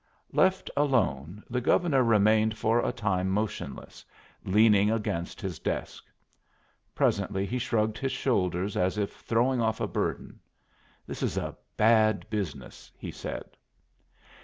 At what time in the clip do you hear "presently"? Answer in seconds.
6.95-7.45